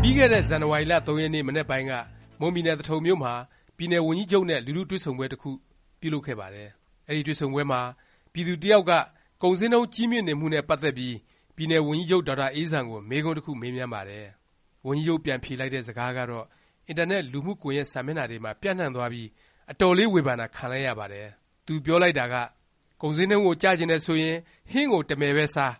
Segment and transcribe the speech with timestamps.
[0.00, 1.92] ပြီးခဲ့တဲ့ ဇန်နဝါရီလ3ရက်နေ့ မနက်ပိုင်းက
[2.40, 3.32] မွန်ပြည်နယ် သထုံမြို့မှာ
[3.76, 5.50] ပြည်နယ် ဝန်ကြီးချုပ်နဲ့ လူထုတွေ့ဆုံပွဲ တစ်ခု
[6.00, 6.68] ပြုလုပ်ခဲ့ပါတယ်။
[7.08, 7.80] အဲဒီ တွေ့ဆုံပွဲမှာ
[8.32, 8.92] ပြည်သူတစ်ယောက်က
[9.42, 11.16] ကုန်ဈေးနှုန်း ကြီးမြင့်နေမှုနဲ့ ပတ်သက်ပြီး
[11.56, 14.26] ပြည်နယ် ဝန်ကြီးချုပ် ဒေါက်တာအေးဇံကို မေးခွန်းတစ်ခု မေးမြန်းပါတယ်။
[14.86, 16.46] ဝန်ကြီးချုပ် ပြန်ဖြေလိုက်တဲ့ စကားကတော့
[16.88, 19.28] အင်တာနက် လူမှုကွန်ရက် စာမျက်နှာတွေမှာ ပျံ့နှံ့သွားပြီး
[19.70, 21.26] အတော်လေး ဝေဖန်တာ ခံလိုက်ရပါတယ်။
[21.66, 22.34] သူပြောလိုက်တာက
[23.02, 24.36] ကုန်ဈေးနှုန်းကို ကျချင်တယ်ဆိုရင်
[24.72, 25.72] ဟင်းကို တစ်မယ်ပဲစား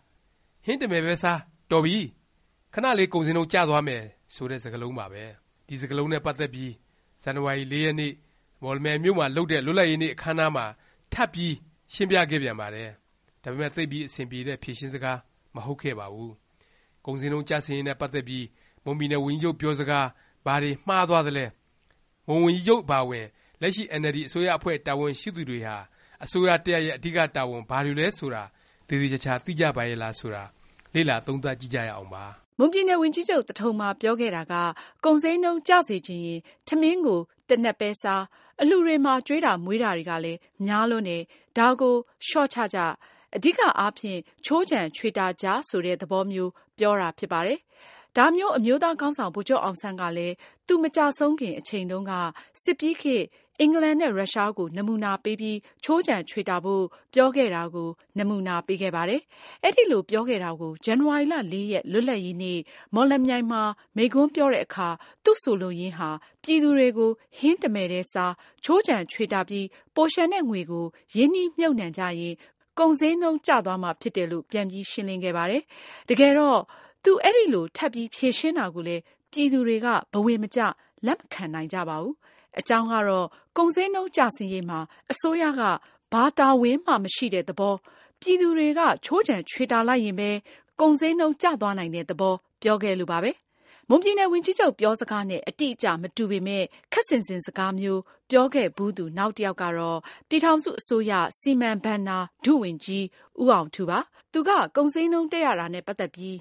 [0.67, 1.41] ၊ဟင်းတစ်မယ်ပဲစား
[1.71, 1.98] တော်ပြီ
[2.75, 4.03] ခဏလေး ကုန်ဈေးနှုန်း ကျသွားမယ်
[4.35, 5.25] ဆိုတဲ့ စကားလုံးပါပဲ။
[5.67, 6.73] ဒီစကားလုံးနဲ့ ပတ်သက်ပြီး
[7.23, 8.12] ဇန်နဝါရီ ၄ ရက်နေ့
[8.62, 10.67] မော်လမြိုင်မြို့မှာ လုပ်တဲ့ လွတ်လပ်ရေးနေ့ အခမ်းအနားမှာ
[11.12, 11.55] ထပ်ပြီး
[11.93, 12.91] ရှင်းပြခဲ့ပြန်ပါတယ်။
[13.43, 15.19] ဒါပေမယ့် သိပ်ပြီး အဆင်ပြေတဲ့ ဖြေရှင်းစကား
[15.55, 16.33] မဟုတ်ခဲ့ပါဘူး။
[17.07, 18.47] ကုန်ဈေးနှုန်း ကျဆင်းရေးနဲ့ ပတ်သက်ပြီး
[18.84, 20.07] မွန်ပြည်နယ် ဝန်ကြီးချုပ် ပြောစကား
[20.47, 21.45] ဘာတွေ မှားသွားသလဲ၊
[22.27, 23.27] မွန်ဝန်ကြီးချုပ် အပါအဝင်
[23.61, 25.77] လက်ရှိ အင်န်အယ်လ်ဒီ အစိုးရအဖွဲ့ တာဝန်ရှိသူတွေဟာ
[26.25, 28.45] အစိုးရတစ်ရပ်ရဲ့ အဓိက တာဝန် ဘာတွေလဲ ဆိုတာ
[28.89, 30.45] သေသေချာချာသိကြပါရဲ့လား ဆိုတာ
[30.95, 32.25] လေ့လာ သုံးသပ်ကြည့်ကြရအောင်ပါ။
[32.59, 34.55] မွန်ပြည်နယ် ဝန်ကြီးချုပ် သထုံမှာ ပြောခဲ့တာက
[35.05, 38.23] ကုန်ဈေးနှုန်း ကျစေချင်ရင် ထမင်းကို တစ်နက်ပဲစား၊
[38.61, 41.23] အလှူတွေမှာ ကျွေးတာမွေးတာတွေကလည်း များလွန်းတယ်။
[41.59, 41.95] ဒါကို
[42.27, 42.78] လျော့ချကြ၊
[43.37, 47.59] အဓိကအားဖြင့် ခြိုးခြံချွေတာကြ ဆိုတဲ့ သဘောမျိုး ပြောတာ ဖြစ်ပါတယ်။
[48.17, 50.34] ဒါမျိုး အမျိုးသားခေါင်းဆောင် ဗိုလ်ချုပ်အောင်ဆန်းကလည်း
[50.67, 52.12] သူမကျဆုံးခင် အချိန်တုန်းက
[52.62, 53.25] စစ်ပြီးခေတ်
[53.63, 59.21] အင်္ဂလန်နဲ့ ရုရှားကို နမူနာပေးပြီး ခြိုးခြံချွေတာဖို့ ပြောခဲ့တာကို နမူနာပေးခဲ့ပါတယ်။
[59.65, 61.35] အဲလိုပြောခဲ့တာကို ဇန်နဝါရီလ
[61.73, 62.61] ရက် လွတ်လပ်ရေးနေ့
[62.95, 63.63] မော်လမြိုင်မှာ
[63.97, 64.89] မိန့်ခွန်းပြောတဲ့အခါ
[65.25, 66.11] သူ့ဆိုလိုရင်းဟာ
[66.43, 68.33] ပြည်သူတွေကို ဟင်းတမယ်ထဲစား၊
[68.65, 72.35] ခြိုးခြံချွေတာပြီး ပိုလျှံတဲ့ငွေကို ရင်းနှီးမြှုပ်နှံကြရင်
[72.79, 75.63] ကုန်ဈေးနှုန်းကျသွားမှာဖြစ်တယ်လို့ ပြန်ပြီးရှင်းလင်းခဲ့ပါတယ်။
[76.09, 76.61] တကယ်တော့
[77.05, 79.03] သူ အဲလို ထပ်ပြီးဖြေရှင်းတာကိုလည်း
[79.33, 80.61] ပြည်သူတွေက ဘဝင်မကျ
[81.07, 82.17] လက်မခံနိုင်ကြပါဘူး။
[82.58, 84.81] အကြောင်းကတော့ ကုန်ဈေးနှုန်းကျဆင်းရေးမှာ
[85.12, 85.62] အစိုးရက
[86.12, 87.75] ဘာတာဝန်မှ မရှိတဲ့သဘော၊
[88.20, 90.31] ပြည်သူတွေက ခြိုးခြံချွေတာလိုက်ရင်ပဲ
[90.81, 93.31] ကုန်ဈေးနှုန်းကျသွားနိုင်တဲ့သဘော ပြောခဲ့လို့ပါပဲ။
[93.89, 98.00] မွန်ပြည်နယ် ဝန်ကြီးချုပ်ပြောစကားနဲ့ အတိအကျ မတူပေမယ့် ခပ်ဆင်ဆင်စကားမျိုး
[98.31, 99.98] ပြောခဲ့ဖူးသူ နောက်တစ်ယောက်ကတော့
[100.28, 103.04] ပြည်ထောင်စုအစိုးရ စီမံဘဏ္ဍာ ဒုဝန်ကြီး
[103.41, 103.98] ဦးအောင်ထူးပါ။
[104.32, 106.37] သူက ကုန်ဈေးနှုန်းတက်ရတာနဲ့ ပတ်သက်ပြီး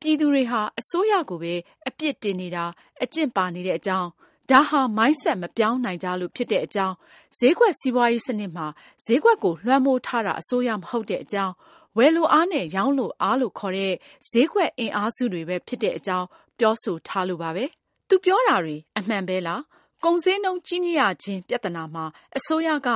[0.00, 1.54] ပြည်သူတွေဟာ အစိုးရကိုပဲ
[1.88, 2.64] အပြစ်တင်နေတာ၊
[3.02, 4.08] အကျင့်ပါနေတဲ့အကြောင်း၊
[4.50, 6.94] ဒါဟာ Mindset မပြောင်းနိုင်ကြလို့ဖြစ်တဲ့အကြောင်း၊
[7.38, 8.66] ဈေးကွက်စီးပွားရေးစနစ်မှာ
[9.04, 11.52] ဈေးကွက်ကိုလွှမ်းမိုးထားတာ အစိုးရမဟုတ်တဲ့အကြောင်း၊
[11.96, 13.94] ဝယ်လိုအားနဲ့ ရောင်းလိုအားလို့ခေါ်တဲ့
[14.30, 16.26] ဈေးကွက်အင်အားစုတွေပဲ ဖြစ်တဲ့အကြောင်း
[16.58, 17.64] ပြောဆိုထားလို့ပါပဲ။
[18.08, 19.60] သူပြောတာတွေ အမှန်ပဲလား၊
[20.04, 22.04] ကုန်ဈေးနှုန်း ကြီးမြင့်ရခြင်း ပြသနာမှာ
[22.36, 22.88] အစိုးရက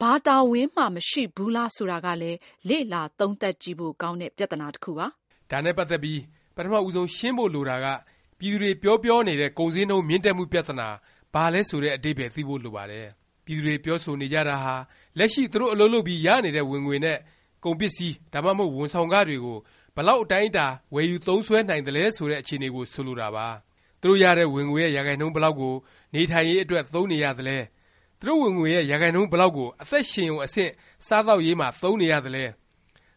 [0.00, 2.38] ဘာတာဝန်မှ မရှိဘူးလား ဆိုတာကလည်း
[2.68, 5.06] လေ့လာသုံးသပ်ကြည့်ဖို့ ကောင်းတဲ့ ပြသနာတစ်ခုပါ။
[5.50, 6.20] ဒါနဲ့ ပတ်သက်ပြီး
[6.56, 7.86] ပထမဦးဆုံး ရှင်းဖို့ လိုတာက
[8.38, 10.88] ပြည်သူတွေ ပြောပြောနေတဲ့ ကုန်ဈေးနှုန်း မြင့်တက်မှု ပြသနာ
[11.34, 13.06] ဘာလဲ ဆိုတဲ့ အဓိပ္ပါယ် သိဖို့ လိုပါတယ်။
[13.46, 14.74] ပြည်သူတွေ ပြောဆိုနေကြတာဟာ
[15.18, 17.18] လက်ရှိ သူတို့ အလုပ်လုပ်ပြီး ရနေတဲ့ ဝင်ငွေနဲ့
[17.64, 19.58] ကုန်ပစ္စည်း ဒါမှမဟုတ် ဝန်ဆောင်ခ တွေကို
[19.94, 23.46] ဘယ်လောက် အတိုင်းအတာ ဝယ်ယူသုံးစွဲနိုင်သလဲ ဆိုတဲ့ အခြေအနေကို ဆိုလိုတာပါ။
[24.00, 25.74] သူတို့ရတဲ့ ဝင်ငွေရဲ့ ရာခိုင်နှုန်း ဘယ်လောက်ကို
[26.14, 27.56] နေထိုင်ရေး အတွက် သုံးနေရသလဲ၊
[28.20, 30.70] သူတို့ ဝင်ငွေရဲ့ ရာခိုင်နှုန်း ဘယ်လောက်ကို အသက်ရှင်ရုံ အဆင့်
[31.06, 32.44] စားသောက်ရေးမှာ သုံးနေရသလဲ၊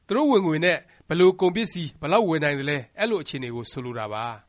[0.08, 0.78] သူတို့ ဝင်ငွေနဲ့
[1.08, 4.26] ဘယ်လို ကုန်ပစ္စည်း ဘယ်လောက် ဝယ်နိုင်သလဲ အဲလို အခြေအနေကို ဆိုလိုတာပါ။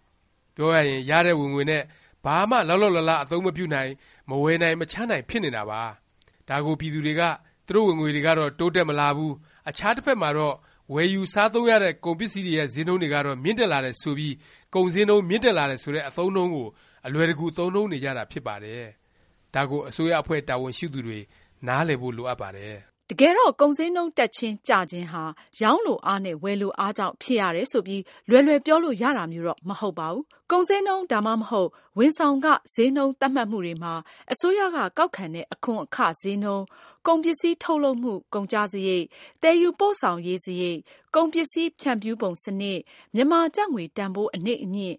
[0.58, 1.82] ပြောရရင်ရတဲ့ဝင်ငွေနဲ့
[2.24, 3.90] ဘာမှလောက်လောက်လားလားအသုံးမပြုနိုင်
[4.28, 5.82] မဝယ်နိုင်မချနိုင်ဖြစ်နေတာပါ။
[6.48, 7.22] ဒါကိုပြည်သူတွေက
[7.66, 9.32] သူတို့ဝင်ငွေတွေကတော့တိုးတက်မလာဘူး။
[9.68, 10.54] အခြားတစ်ဖက်မှာတော့
[10.94, 14.34] ဝယ်ယူစားသုံးရတဲ့ကုန်ပစ္စည်းတွေရဲ့ဈေးနှုန်းတွေကတော့မြင့်တက်လာတယ်ဆိုပြီး
[14.74, 16.68] ကုန်ဈေးနှုန်းမြင့်တက်လာတယ်ဆိုတဲ့အသုံးနှုန်းကို
[17.06, 18.84] အလွယ်တကူသုံးနှုန်းနေကြတာဖြစ်ပါတယ်။
[19.54, 21.18] ဒါကိုအစိုးရအဖွဲ့တာဝန်ရှိသူတွေ
[21.66, 22.76] နားလည်ဖို့လိုအပ်ပါတယ်
[23.10, 25.24] တကယ်တော့ ကုန်ဈေးနှုန်းတက်ခြင်း ကျခြင်းဟာ
[25.62, 33.94] ရောင်းလိုအားနဲ့ ဝယ်လိုအားကြောင့် ဖြစ်ရတယ်ဆိုပြီး လွယ်လွယ်ပြောလို့ရတာမျိုးတော့ မဟုတ်ပါဘူး။ကုန်ဈေးနှုန်း ဒါမှမဟုတ် ဝန်ဆောင်ခ ဈေးနှုန်းသတ်မှတ်မှုတွေမှာ
[34.32, 36.64] အစိုးရက ကောက်ခံတဲ့ အခွန်အခဈေးနှုန်း၊
[37.06, 39.04] ကုန်ပစ္စည်းထုတ်လုပ်မှု ကုန်ကျစားရိတ်၊
[39.42, 40.78] သယ်ယူပို့ဆောင်ရေးစားရိတ်၊
[41.14, 42.78] ကုန်ပစ္စည်းဖြန့်ဖြူးပုံစနစ်၊
[43.14, 44.96] မြန်မာကျပ်ငွေတန်ဘိုး အနိမ့်အမြင့်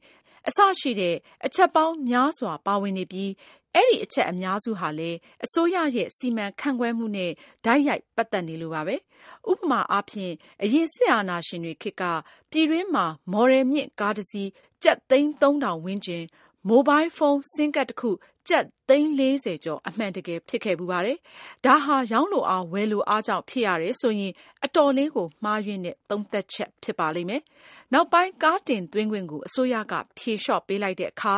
[0.47, 3.31] အစရှိတဲ့ အချက်ပေါင်းများစွာ ပါဝင်နေပြီး
[3.75, 7.31] အဲဒီ အချက်အများစုဟာလည်း အစိုးရရဲ့ စီမံခန့်ခွဲမှုနဲ့
[7.65, 8.95] တိုက်ရိုက် ပတ်သက်နေလို့ပါပဲ။
[9.51, 10.33] ဥပမာအားဖြင့်
[10.63, 12.03] အရင် စစ်အာဏာရှင်တွေခေတ်က
[12.51, 14.49] ပြည်တွင်းမှာ မော်ဒယ်မြင့် ကားတစ်စီး
[14.83, 16.23] ကျပ်သိန်းသုံးထောင်ဝန်းကျင်၊
[16.67, 18.09] မိုဘိုင်းဖုန်းဆင်းကဒ်တစ်ခု
[18.47, 21.17] ကျပ်သိန်းလေးဆယ်ကျော်အမှန်တကယ်ဖြစ်ခဲ့ဖူးပါတယ်။
[21.65, 24.33] ဒါဟာရောင်းလိုအားဝယ်လိုအားကြောင့်ဖြစ်ရတယ်ဆိုရင်
[24.65, 27.41] အတော်လေးကိုမှားယွင်းတဲ့သုံးသပ်ချက်ဖြစ်ပါလိမ့်မယ်။
[27.93, 31.35] နောက်ပိုင်းကားတင်သွင်းခွင့်ကိုအစိုးရကဖြေလျှော့ပေးလိုက်တဲ့အခါ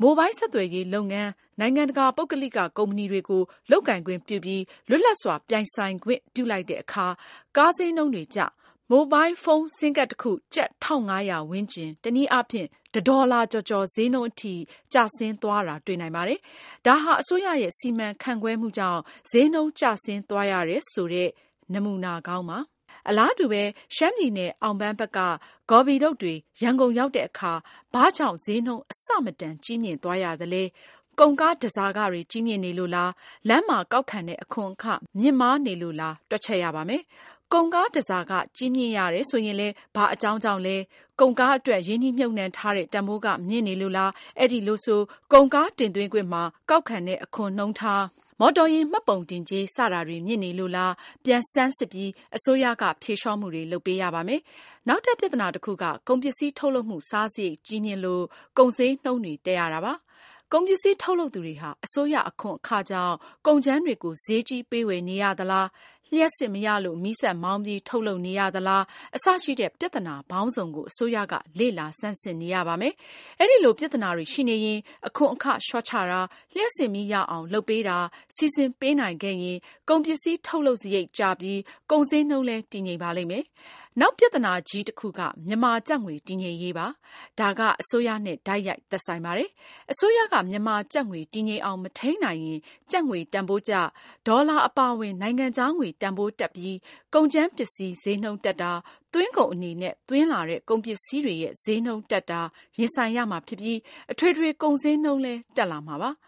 [0.00, 1.30] မိုဘိုင်းဆက်သွယ်ရေးလုပ်ငန်း
[1.60, 7.06] နိုင်ငံတကာပုဂ္ဂလိကကုမ္ပဏီတွေကိုလုပ်ကိုင်ခွင့်ပြုပြီးလွတ်လပ်စွာပြိုင်ဆိုင်ခွင့်ပြုလိုက်တဲ့အခါ
[7.56, 8.40] ကားဈေးနှုန်းတွေကျ၊
[8.94, 14.54] မိုဘိုင်းဖုန်းဆင်းကဒ်တစ်ခုကျပ်၁၅၀၀ဝန်းကျင်တစ်နည်းအားဖြင့်တစ်ဒေါ်လာကျော်ကျော်ဈေးနှုန်းအထိ
[14.92, 16.38] ကျဆင်းသွားတာတွေ့နိုင်ပါတယ်။
[16.86, 19.00] ဒါဟာအစိုးရရဲ့စီမံခန့်ခွဲမှုကြောင့်
[19.30, 21.28] ဈေးနှုန်းကျဆင်းသွားရတယ်ဆိုတဲ့
[21.72, 22.58] နမူနာကောင်းပါ
[23.08, 23.62] အလားတူပဲ
[23.94, 25.18] ရှမ်းပြည်နယ်အောင်ပန်းဘက်က
[25.70, 27.52] ဂေါ်ဖီထုပ်တွေရန်ကုန်ရောက်တဲ့အခါ
[27.94, 30.62] ဘာကြောင့်ဈေးနှုန်းအဆမတန်ကြီးမြင့်သွားရသလဲ၊
[31.20, 33.10] ကုန်ကားတန်ဆာခတွေကြီးမြင့်နေလို့လား၊
[33.48, 34.84] လမ်းမှာကောက်ခံတဲ့အခွန်အခ
[35.18, 37.02] မြင့်မားနေလို့လားတွက်ချက်ရပါမယ်။
[37.56, 40.76] ကုန်ကားတန်ဆာခ ကြီးမြင့်ရတယ်ဆိုရင်လည်း ဘာအကြောင်းကြောင့်လဲ၊
[41.20, 44.10] ကုန်ကားအတွက် ရင်းနှီးမြှုပ်နှံထားတဲ့ တန်ဘိုးက မြင့်နေလို့လား၊
[44.40, 45.00] အဲလိုဆို
[45.32, 48.02] ကုန်ကားတင်သွင်းခွင့်မှာ ကောက်ခံတဲ့ အခွန်နှုန်းထား၊
[48.40, 50.92] မော်တော်ယာဉ်မှတ်ပုံတင်ကြေး စတာတွေ မြင့်နေလို့လား
[51.24, 54.40] ပြန်ဆန်းစစ်ပြီး အစိုးရက ဖြေလျော့မှုတွေ လုပ်ပေးရပါမယ်။
[54.88, 58.24] နောက်ထပ် ပြသနာတခုက ကုန်ပစ္စည်းထုတ်လုပ်မှု စားစားရိတ်ကြီးမြင့်လို့
[58.58, 59.94] ကုန်ဈေးနှုန်းတွေ တက်ရတာပါ။
[60.52, 65.66] ကုန်ပစ္စည်းထုတ်လုပ်သူတွေဟာ အစိုးရအခွန်အခကြောင့် ကုန်ကြမ်းတွေကို ဈေးကြီးပေးဝယ်နေရသလား၊
[66.14, 68.84] လျှပ်စစ်မရလို့ မီးစက်မောင်းပြီး ထုတ်လုပ်နေရသလား
[69.16, 72.94] အစရှိတဲ့ ပြသနာပေါင်းစုံကို အစိုးရက လေ့လာဆန်းစစ်နေရပါမယ်။
[73.40, 76.20] အဲလို ပြသနာတွေရှိနေရင် အခွန်အခလျော့ချတာ၊
[76.54, 77.98] လျှပ်စစ်မီးရအောင် လုပ်ပေးတာ
[78.34, 79.58] စီစဉ်ပေးနိုင်ခဲ့ရင်
[79.88, 81.60] ကုန်ပစ္စည်းထုတ်လုပ်စားရိတ်ကျပြီး
[81.90, 83.44] ကုန်ဈေးနှုန်းလည်း တည်ငြိမ်ပါလိမ့်မယ်။
[84.00, 86.86] နောက်ပြသနာကြီးတစ်ခုက မြန်မာကျပ်ငွေ တည်ငြိမ်ရေးပါ။
[87.40, 89.50] ဒါက အစိုးရနဲ့ တိုက်ရိုက်သက်ဆိုင်ပါတယ်။
[89.92, 92.60] အစိုးရက မြန်မာကျပ်ငွေ တည်ငြိမ်အောင် မထိန်းနိုင်ရင်
[92.90, 93.74] ကျပ်ငွေတန်ဘိုးကျ၊
[94.26, 96.76] ဒေါ်လာအပါအဝင် နိုင်ငံခြားငွေတန်ဘိုးတက်ပြီး
[97.14, 98.72] ကုန်ကြမ်းပစ္စည်း ဈေးနှုန်းတက်တာ၊
[99.12, 102.40] သွင်းကုန်အနေနဲ့ သွင်းလာတဲ့ ကုန်ပစ္စည်းတွေရဲ့ ဈေးနှုန်းတက်တာ
[102.78, 103.78] ရင်ဆိုင်ရမှာဖြစ်ပြီး
[104.12, 106.12] အထွေထွေ ကုန်ဈေးနှုန်းလည်း တက်လာမှာပါ။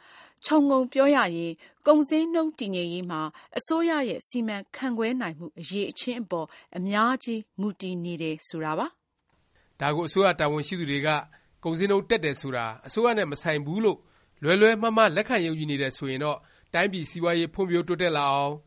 [0.44, 1.52] ခြုံငုံပြောရရင်
[1.86, 3.20] ကုန်ဈေးနှုန်းတည်ငြိမ်ရေးမှာ
[3.58, 6.46] အစိုးရရဲ့ စီမံခန့်ခွဲနိုင်မှုအရည်အချင်းအပေါ်
[6.76, 8.86] အများကြီးမူတည်နေတယ် ဆိုတာပါ။
[9.80, 11.08] ဒါကို အစိုးရ တာဝန်ရှိသူတွေက
[11.64, 13.98] ကုန်ဈေးနှုန်းတက်တယ်ဆိုတာ အစိုးရနဲ့ မဆိုင်ဘူးလို့
[14.42, 16.38] လွဲလွဲမှားမှား လက်ခံယုံကြည်နေတယ် ဆိုရင်တော့
[16.74, 18.52] တိုင်းပြည် စီးပွားရေး ဖွံ့ဖြိုးတိုးတက်လာအောင်၊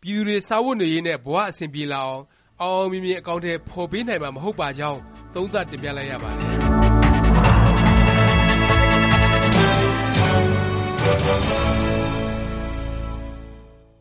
[0.00, 2.22] ပြည်သူတွေ စားဝတ်နေရေးနဲ့ ဘ၀ အဆင်ပြေလာအောင်
[2.60, 5.00] အောင်အောင်မြင်မြင် အကောင်အထည် ဖော်ပေးနိုင်မှာ မဟုတ်ပါကြောင်း
[5.34, 11.73] သုံးသပ်တင်ပြလိုက်ရပါတယ်